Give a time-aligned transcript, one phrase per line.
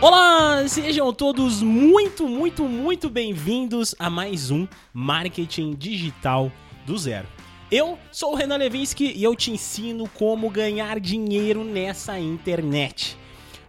[0.00, 6.52] Olá, sejam todos muito, muito, muito bem-vindos a mais um Marketing Digital
[6.86, 7.26] do Zero.
[7.68, 13.17] Eu sou o Renan Levinsky e eu te ensino como ganhar dinheiro nessa internet.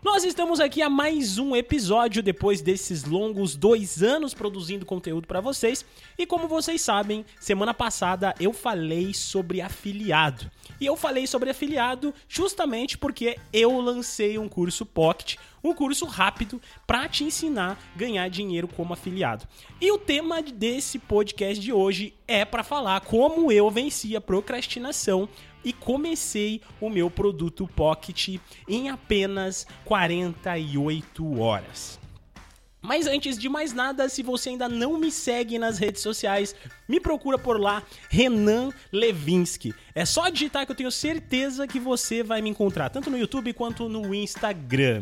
[0.01, 5.41] Nós estamos aqui a mais um episódio depois desses longos dois anos produzindo conteúdo para
[5.41, 5.85] vocês.
[6.17, 10.49] E como vocês sabem, semana passada eu falei sobre afiliado.
[10.79, 16.61] E eu falei sobre afiliado justamente porque eu lancei um curso Pocket, um curso rápido
[16.87, 19.45] para te ensinar a ganhar dinheiro como afiliado.
[19.81, 25.27] E o tema desse podcast de hoje é para falar como eu venci a procrastinação
[25.63, 31.99] e comecei o meu produto Pocket em apenas 48 horas.
[32.81, 36.55] Mas antes de mais nada, se você ainda não me segue nas redes sociais,
[36.87, 39.73] me procura por lá, Renan Levinsky.
[39.93, 43.53] É só digitar que eu tenho certeza que você vai me encontrar, tanto no YouTube
[43.53, 45.01] quanto no Instagram.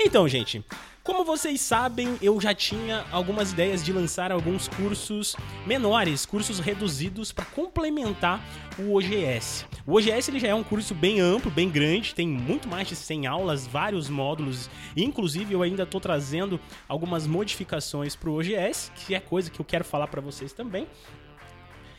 [0.00, 0.64] Então, gente,
[1.08, 5.34] como vocês sabem, eu já tinha algumas ideias de lançar alguns cursos
[5.66, 8.44] menores, cursos reduzidos para complementar
[8.78, 9.64] o OGS.
[9.86, 12.94] O OGS ele já é um curso bem amplo, bem grande, tem muito mais de
[12.94, 19.14] 100 aulas, vários módulos, inclusive eu ainda estou trazendo algumas modificações para o OGS, que
[19.14, 20.86] é coisa que eu quero falar para vocês também.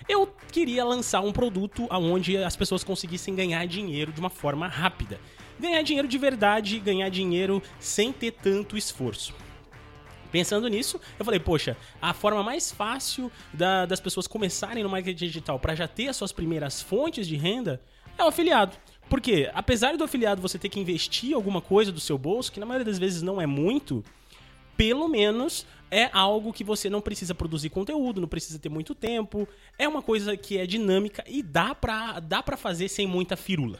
[0.09, 5.19] Eu queria lançar um produto onde as pessoas conseguissem ganhar dinheiro de uma forma rápida
[5.59, 9.33] ganhar dinheiro de verdade, ganhar dinheiro sem ter tanto esforço.
[10.31, 15.25] Pensando nisso, eu falei, poxa, a forma mais fácil da, das pessoas começarem no marketing
[15.25, 17.81] digital para já ter as suas primeiras fontes de renda
[18.17, 18.77] é o afiliado.
[19.09, 22.65] Porque, apesar do afiliado você ter que investir alguma coisa do seu bolso, que na
[22.65, 24.05] maioria das vezes não é muito,
[24.79, 29.45] pelo menos é algo que você não precisa produzir conteúdo, não precisa ter muito tempo,
[29.77, 33.77] é uma coisa que é dinâmica e dá pra, dá pra fazer sem muita firula.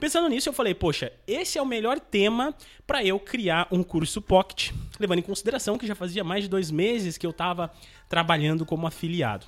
[0.00, 2.52] Pensando nisso, eu falei, poxa, esse é o melhor tema
[2.84, 6.68] para eu criar um curso Pocket, levando em consideração que já fazia mais de dois
[6.68, 7.70] meses que eu estava
[8.08, 9.46] trabalhando como afiliado.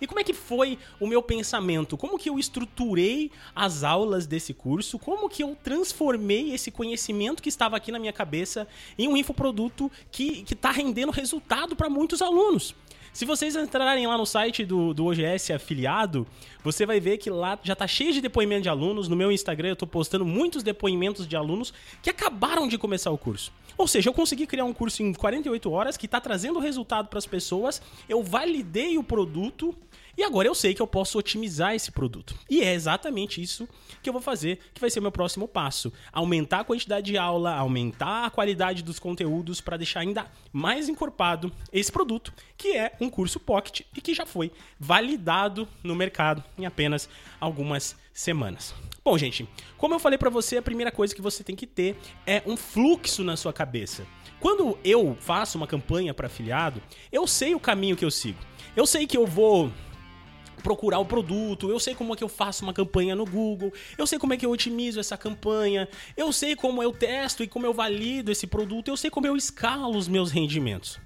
[0.00, 1.96] E como é que foi o meu pensamento?
[1.96, 4.98] Como que eu estruturei as aulas desse curso?
[4.98, 8.66] Como que eu transformei esse conhecimento que estava aqui na minha cabeça
[8.98, 12.74] em um infoproduto que está rendendo resultado para muitos alunos?
[13.14, 16.26] Se vocês entrarem lá no site do, do OGS afiliado,
[16.64, 19.06] você vai ver que lá já tá cheio de depoimentos de alunos.
[19.06, 23.16] No meu Instagram eu tô postando muitos depoimentos de alunos que acabaram de começar o
[23.16, 23.52] curso.
[23.78, 27.20] Ou seja, eu consegui criar um curso em 48 horas que está trazendo resultado para
[27.20, 27.80] as pessoas.
[28.08, 29.72] Eu validei o produto
[30.16, 32.34] e agora eu sei que eu posso otimizar esse produto.
[32.48, 33.68] E é exatamente isso
[34.02, 35.92] que eu vou fazer, que vai ser meu próximo passo.
[36.12, 41.52] Aumentar a quantidade de aula, aumentar a qualidade dos conteúdos para deixar ainda mais encorpado
[41.72, 46.66] esse produto, que é um curso Pocket e que já foi validado no mercado em
[46.66, 47.08] apenas
[47.40, 48.74] algumas semanas.
[49.04, 49.46] Bom, gente,
[49.76, 51.96] como eu falei para você, a primeira coisa que você tem que ter
[52.26, 54.06] é um fluxo na sua cabeça.
[54.40, 56.80] Quando eu faço uma campanha para afiliado,
[57.12, 58.38] eu sei o caminho que eu sigo.
[58.76, 59.70] Eu sei que eu vou
[60.64, 64.06] procurar o produto, eu sei como é que eu faço uma campanha no Google, eu
[64.06, 65.86] sei como é que eu otimizo essa campanha,
[66.16, 69.36] eu sei como eu testo e como eu valido esse produto, eu sei como eu
[69.36, 70.98] escalo os meus rendimentos.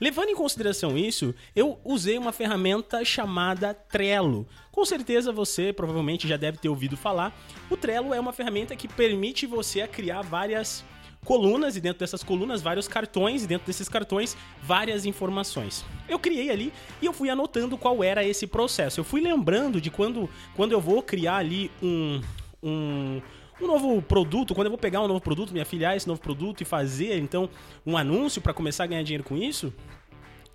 [0.00, 4.46] Levando em consideração isso, eu usei uma ferramenta chamada Trello.
[4.70, 7.36] Com certeza você provavelmente já deve ter ouvido falar.
[7.70, 10.84] O Trello é uma ferramenta que permite você criar várias
[11.24, 15.84] colunas e dentro dessas colunas vários cartões e dentro desses cartões várias informações.
[16.08, 19.00] Eu criei ali e eu fui anotando qual era esse processo.
[19.00, 22.20] Eu fui lembrando de quando, quando eu vou criar ali um,
[22.62, 23.22] um
[23.60, 26.20] um novo produto, quando eu vou pegar um novo produto, me afiliar a esse novo
[26.20, 27.48] produto e fazer então
[27.86, 29.72] um anúncio para começar a ganhar dinheiro com isso,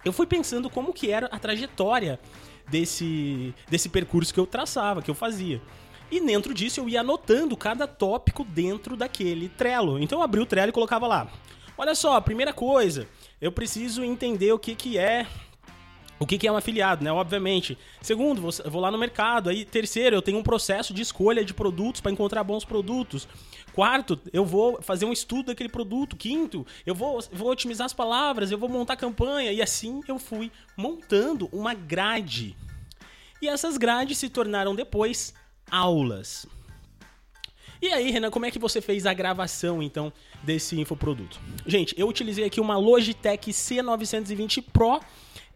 [0.03, 2.19] eu fui pensando como que era a trajetória
[2.69, 5.61] desse, desse percurso que eu traçava, que eu fazia.
[6.11, 9.99] E dentro disso eu ia anotando cada tópico dentro daquele Trello.
[9.99, 11.27] Então eu abri o Trello e colocava lá.
[11.77, 13.07] Olha só, primeira coisa,
[13.39, 15.25] eu preciso entender o que, que é
[16.19, 17.11] o que, é um afiliado, né?
[17.11, 17.77] Obviamente.
[18.01, 19.49] Segundo, vou lá no mercado.
[19.49, 23.25] Aí, terceiro, eu tenho um processo de escolha de produtos para encontrar bons produtos.
[23.73, 26.17] Quarto, eu vou fazer um estudo daquele produto.
[26.17, 29.53] Quinto, eu vou, vou otimizar as palavras, eu vou montar campanha.
[29.53, 32.53] E assim eu fui montando uma grade.
[33.41, 35.33] E essas grades se tornaram depois
[35.71, 36.45] aulas.
[37.81, 40.11] E aí, Renan, como é que você fez a gravação, então,
[40.43, 41.39] desse infoproduto?
[41.65, 44.99] Gente, eu utilizei aqui uma Logitech C920 Pro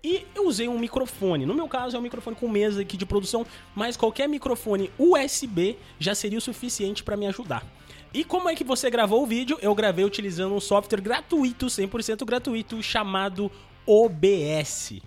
[0.02, 1.46] e eu usei um microfone.
[1.46, 3.46] No meu caso, é um microfone com mesa aqui de produção,
[3.76, 7.66] mas qualquer microfone USB já seria o suficiente para me ajudar.
[8.14, 9.58] E como é que você gravou o vídeo?
[9.62, 13.52] Eu gravei utilizando um software gratuito, 100% gratuito, chamado
[13.86, 15.02] OBS.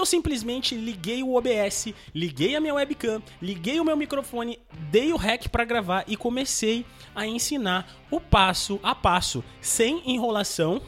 [0.00, 4.58] Eu simplesmente liguei o OBS, liguei a minha webcam, liguei o meu microfone,
[4.90, 10.80] dei o rec para gravar e comecei a ensinar o passo a passo, sem enrolação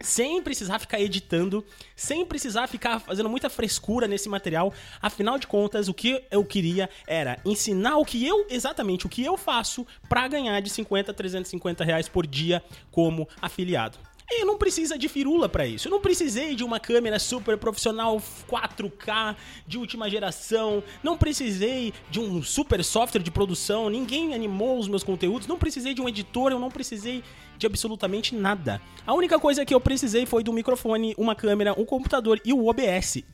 [0.00, 1.62] sem precisar ficar editando,
[1.94, 4.72] sem precisar ficar fazendo muita frescura nesse material.
[5.02, 9.22] Afinal de contas, o que eu queria era ensinar o que eu, exatamente o que
[9.24, 13.98] eu faço para ganhar de 50 a 350 reais por dia como afiliado.
[14.32, 15.88] E não precisa de firula para isso.
[15.88, 19.34] Eu não precisei de uma câmera super profissional 4K
[19.66, 20.84] de última geração.
[21.02, 23.90] Não precisei de um super software de produção.
[23.90, 25.48] Ninguém animou os meus conteúdos.
[25.48, 26.52] Não precisei de um editor.
[26.52, 27.24] Eu não precisei
[27.58, 28.80] de absolutamente nada.
[29.04, 32.68] A única coisa que eu precisei foi do microfone, uma câmera, um computador e o
[32.68, 33.24] OBS.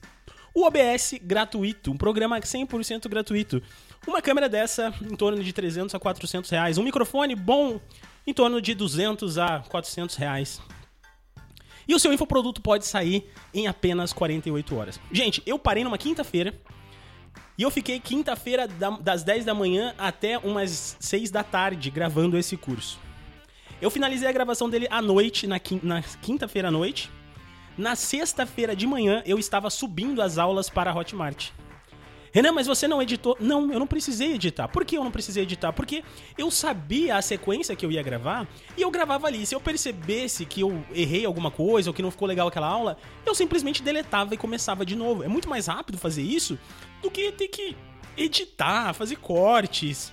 [0.54, 3.62] O OBS gratuito, um programa 100% gratuito.
[4.06, 6.78] Uma câmera dessa em torno de 300 a 400 reais.
[6.78, 7.78] Um microfone bom
[8.26, 10.58] em torno de 200 a 400 reais.
[11.88, 15.00] E o seu infoproduto pode sair em apenas 48 horas.
[15.12, 16.54] Gente, eu parei numa quinta-feira
[17.56, 18.68] e eu fiquei quinta-feira
[19.00, 22.98] das 10 da manhã até umas 6 da tarde gravando esse curso.
[23.80, 25.58] Eu finalizei a gravação dele à noite, na
[26.22, 27.10] quinta-feira à noite.
[27.76, 31.50] Na sexta-feira de manhã, eu estava subindo as aulas para a Hotmart.
[32.36, 33.34] Renan, mas você não editou?
[33.40, 34.68] Não, eu não precisei editar.
[34.68, 35.72] Por que eu não precisei editar?
[35.72, 36.04] Porque
[36.36, 38.46] eu sabia a sequência que eu ia gravar
[38.76, 39.46] e eu gravava ali.
[39.46, 42.98] Se eu percebesse que eu errei alguma coisa ou que não ficou legal aquela aula,
[43.24, 45.22] eu simplesmente deletava e começava de novo.
[45.22, 46.58] É muito mais rápido fazer isso
[47.00, 47.74] do que ter que
[48.18, 50.12] editar, fazer cortes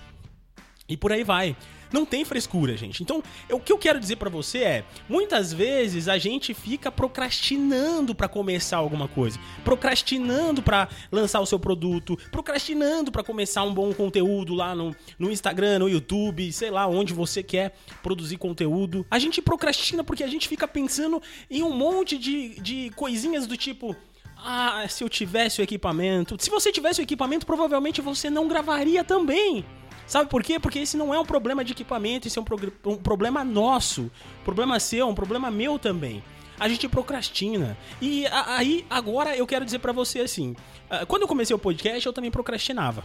[0.88, 1.56] e por aí vai.
[1.92, 3.04] Não tem frescura, gente.
[3.04, 8.14] Então, o que eu quero dizer para você é, muitas vezes a gente fica procrastinando
[8.14, 13.94] para começar alguma coisa, procrastinando para lançar o seu produto, procrastinando para começar um bom
[13.94, 19.06] conteúdo lá no, no Instagram, no YouTube, sei lá, onde você quer produzir conteúdo.
[19.08, 23.56] A gente procrastina porque a gente fica pensando em um monte de, de coisinhas do
[23.56, 23.94] tipo
[24.36, 26.36] ah, se eu tivesse o equipamento.
[26.38, 29.64] Se você tivesse o equipamento, provavelmente você não gravaria também.
[30.06, 30.58] Sabe por quê?
[30.58, 34.10] Porque esse não é um problema de equipamento, esse é um, um problema nosso.
[34.44, 36.22] Problema seu, um problema meu também.
[36.58, 37.76] A gente procrastina.
[38.00, 40.54] E aí, agora eu quero dizer para você assim:
[40.88, 43.02] ah, quando eu comecei o podcast, eu também procrastinava.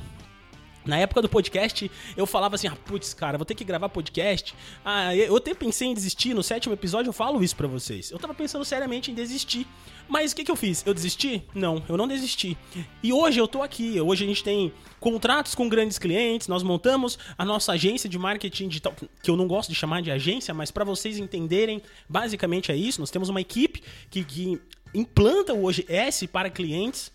[0.90, 4.56] Na época do podcast, eu falava assim: ah, putz, cara, vou ter que gravar podcast.
[4.84, 6.34] Ah, eu até pensei em desistir.
[6.34, 8.12] No sétimo episódio, eu falo isso para vocês.
[8.12, 9.68] Eu tava pensando seriamente em desistir.
[10.08, 10.84] Mas o que, que eu fiz?
[10.86, 11.44] Eu desisti?
[11.54, 12.58] Não, eu não desisti.
[13.04, 14.02] E hoje eu tô aqui.
[14.02, 16.48] Hoje a gente tem contratos com grandes clientes.
[16.48, 20.10] Nós montamos a nossa agência de marketing digital, que eu não gosto de chamar de
[20.10, 23.00] agência, mas para vocês entenderem, basicamente é isso.
[23.00, 24.60] Nós temos uma equipe que, que
[24.96, 27.12] implanta Hoje S para clientes.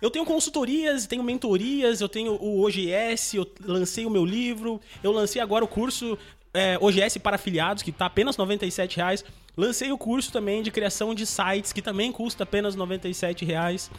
[0.00, 5.10] Eu tenho consultorias, tenho mentorias, eu tenho o OGS, eu lancei o meu livro, eu
[5.10, 6.16] lancei agora o curso
[6.54, 9.24] é, OGS para afiliados, que está apenas 97 reais.
[9.56, 13.90] Lancei o curso também de criação de sites, que também custa apenas 97 reais.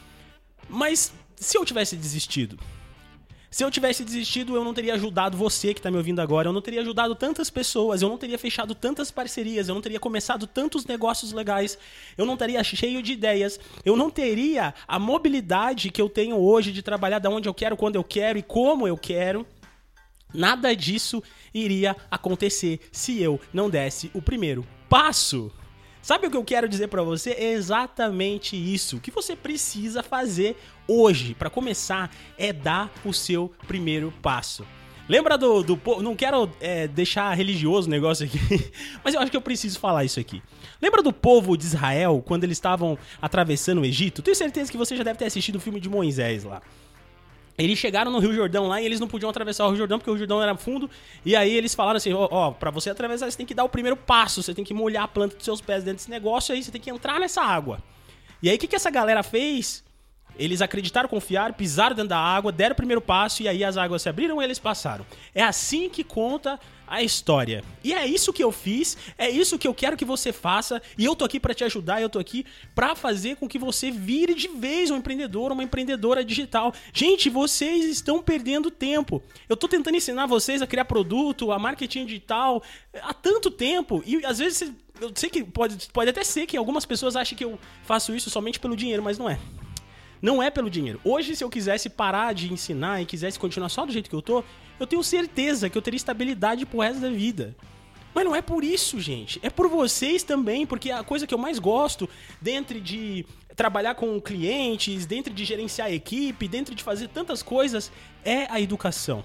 [0.69, 2.57] Mas se eu tivesse desistido,
[3.51, 6.53] se eu tivesse desistido, eu não teria ajudado você que está me ouvindo agora, eu
[6.53, 10.45] não teria ajudado tantas pessoas, eu não teria fechado tantas parcerias, eu não teria começado
[10.45, 11.77] tantos negócios legais,
[12.15, 16.71] eu não estaria cheio de ideias, eu não teria a mobilidade que eu tenho hoje
[16.71, 19.45] de trabalhar da onde eu quero, quando eu quero e como eu quero.
[20.31, 25.51] Nada disso iria acontecer se eu não desse o primeiro passo.
[26.01, 27.31] Sabe o que eu quero dizer para você?
[27.31, 28.97] É exatamente isso.
[28.97, 30.55] O que você precisa fazer
[30.87, 34.65] hoje, para começar, é dar o seu primeiro passo.
[35.09, 35.63] Lembra do.
[35.63, 38.39] do não quero é, deixar religioso o negócio aqui,
[39.03, 40.41] mas eu acho que eu preciso falar isso aqui.
[40.79, 44.21] Lembra do povo de Israel quando eles estavam atravessando o Egito?
[44.21, 46.61] Tenho certeza que você já deve ter assistido o filme de Moisés lá.
[47.59, 50.09] Eles chegaram no Rio Jordão lá e eles não podiam atravessar o Rio Jordão porque
[50.09, 50.89] o Rio Jordão era fundo.
[51.25, 53.69] E aí eles falaram assim: ó, ó pra você atravessar, você tem que dar o
[53.69, 56.63] primeiro passo, você tem que molhar a planta dos seus pés dentro desse negócio, aí
[56.63, 57.83] você tem que entrar nessa água.
[58.41, 59.83] E aí o que, que essa galera fez?
[60.39, 64.01] Eles acreditaram, confiaram, pisaram dentro da água, deram o primeiro passo e aí as águas
[64.01, 65.05] se abriram e eles passaram.
[65.35, 67.63] É assim que conta a história.
[67.83, 71.05] E é isso que eu fiz, é isso que eu quero que você faça, e
[71.05, 74.33] eu tô aqui para te ajudar, eu tô aqui para fazer com que você vire
[74.33, 76.73] de vez um empreendedor, uma empreendedora digital.
[76.91, 79.21] Gente, vocês estão perdendo tempo.
[79.47, 82.63] Eu tô tentando ensinar vocês a criar produto, a marketing digital
[83.03, 86.85] há tanto tempo, e às vezes eu sei que pode, pode até ser que algumas
[86.85, 89.37] pessoas achem que eu faço isso somente pelo dinheiro, mas não é.
[90.21, 90.99] Não é pelo dinheiro.
[91.03, 94.21] Hoje, se eu quisesse parar de ensinar e quisesse continuar só do jeito que eu
[94.21, 94.43] tô,
[94.79, 97.55] eu tenho certeza que eu teria estabilidade pro resto da vida.
[98.13, 99.39] Mas não é por isso, gente.
[99.43, 102.09] É por vocês também, porque a coisa que eu mais gosto,
[102.41, 107.91] dentro de trabalhar com clientes, dentro de gerenciar a equipe, dentro de fazer tantas coisas,
[108.23, 109.23] é a educação.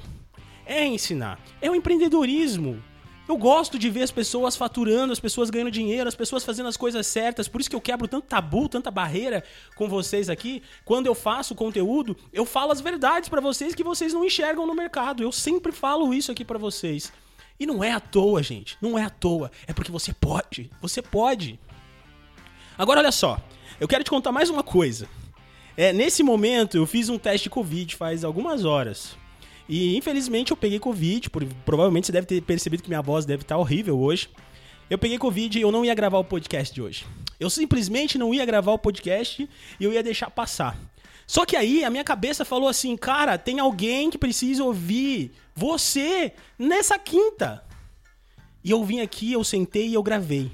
[0.66, 1.40] É ensinar.
[1.60, 2.82] É o empreendedorismo.
[3.26, 6.76] Eu gosto de ver as pessoas faturando, as pessoas ganhando dinheiro, as pessoas fazendo as
[6.76, 7.49] coisas certas.
[7.49, 9.43] Por isso que eu quebro tanto tabu, tanta barreira
[9.76, 10.62] com vocês aqui.
[10.85, 14.75] Quando eu faço conteúdo, eu falo as verdades para vocês que vocês não enxergam no
[14.75, 15.23] mercado.
[15.23, 17.11] Eu sempre falo isso aqui para vocês.
[17.59, 18.76] E não é à toa, gente.
[18.81, 19.50] Não é à toa.
[19.66, 20.71] É porque você pode.
[20.83, 21.59] Você pode.
[22.76, 23.40] Agora olha só.
[23.81, 25.09] Eu quero te contar mais uma coisa.
[25.76, 29.16] É, nesse momento eu fiz um teste de Covid faz algumas horas.
[29.68, 33.42] E infelizmente eu peguei Covid, por, provavelmente você deve ter percebido que minha voz deve
[33.42, 34.28] estar horrível hoje.
[34.90, 37.06] Eu peguei Covid e eu não ia gravar o podcast de hoje.
[37.40, 39.49] Eu simplesmente não ia gravar o podcast
[39.80, 40.78] e eu ia deixar passar.
[41.26, 46.33] Só que aí a minha cabeça falou assim, cara, tem alguém que precisa ouvir você
[46.59, 47.64] nessa quinta.
[48.62, 50.52] E eu vim aqui, eu sentei e eu gravei.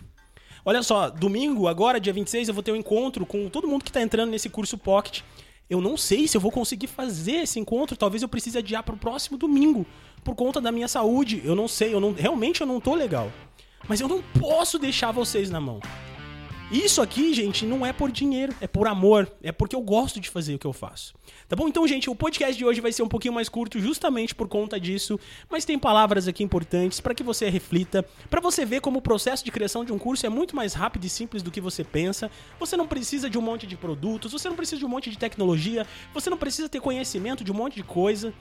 [0.64, 3.90] Olha só, domingo, agora, dia 26, eu vou ter um encontro com todo mundo que
[3.90, 5.23] está entrando nesse curso Pocket.
[5.71, 7.97] Eu não sei se eu vou conseguir fazer esse encontro.
[7.97, 9.87] Talvez eu precise adiar para o próximo domingo
[10.25, 11.41] por conta da minha saúde.
[11.45, 13.33] Eu não sei, eu não, realmente eu não tô legal.
[13.89, 15.81] Mas eu não posso deixar vocês na mão.
[16.71, 20.31] Isso aqui, gente, não é por dinheiro, é por amor, é porque eu gosto de
[20.31, 21.12] fazer o que eu faço.
[21.49, 21.67] Tá bom?
[21.67, 24.79] Então, gente, o podcast de hoje vai ser um pouquinho mais curto justamente por conta
[24.79, 25.19] disso,
[25.50, 29.45] mas tem palavras aqui importantes para que você reflita, para você ver como o processo
[29.45, 32.31] de criação de um curso é muito mais rápido e simples do que você pensa.
[32.61, 35.19] Você não precisa de um monte de produtos, você não precisa de um monte de
[35.19, 35.85] tecnologia,
[36.15, 38.33] você não precisa ter conhecimento de um monte de coisa.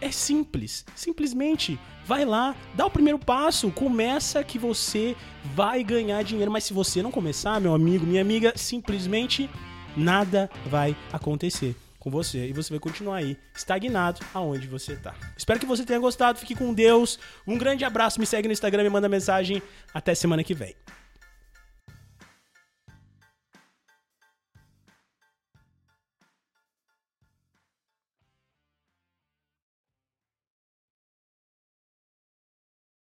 [0.00, 0.84] É simples.
[0.94, 5.16] Simplesmente vai lá, dá o primeiro passo, começa que você
[5.54, 6.50] vai ganhar dinheiro.
[6.50, 9.48] Mas se você não começar, meu amigo, minha amiga, simplesmente
[9.96, 15.14] nada vai acontecer com você e você vai continuar aí estagnado aonde você tá.
[15.36, 17.18] Espero que você tenha gostado, fique com Deus.
[17.46, 19.62] Um grande abraço, me segue no Instagram, me manda mensagem.
[19.92, 20.74] Até semana que vem.